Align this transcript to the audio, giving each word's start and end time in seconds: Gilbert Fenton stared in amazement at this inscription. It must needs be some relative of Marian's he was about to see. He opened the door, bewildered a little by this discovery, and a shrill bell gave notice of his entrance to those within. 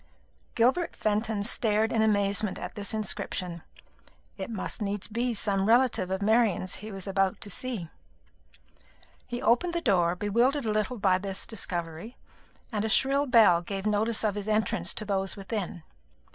Gilbert 0.55 0.95
Fenton 0.95 1.43
stared 1.43 1.91
in 1.93 2.01
amazement 2.01 2.57
at 2.57 2.73
this 2.73 2.91
inscription. 2.91 3.61
It 4.35 4.49
must 4.49 4.81
needs 4.81 5.07
be 5.07 5.35
some 5.35 5.67
relative 5.67 6.09
of 6.09 6.23
Marian's 6.23 6.77
he 6.77 6.91
was 6.91 7.05
about 7.05 7.39
to 7.41 7.51
see. 7.51 7.87
He 9.27 9.43
opened 9.43 9.73
the 9.73 9.79
door, 9.79 10.15
bewildered 10.15 10.65
a 10.65 10.71
little 10.71 10.97
by 10.97 11.19
this 11.19 11.45
discovery, 11.45 12.17
and 12.71 12.83
a 12.83 12.89
shrill 12.89 13.27
bell 13.27 13.61
gave 13.61 13.85
notice 13.85 14.23
of 14.23 14.33
his 14.33 14.47
entrance 14.47 14.95
to 14.95 15.05
those 15.05 15.37
within. 15.37 15.83